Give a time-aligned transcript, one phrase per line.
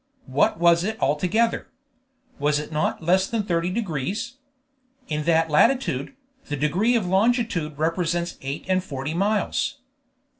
[0.25, 1.67] What was it altogether?
[2.39, 4.37] Was it not less than thirty degrees?
[5.09, 6.15] In that latitude,
[6.47, 9.77] the degree of longitude represents eight and forty miles.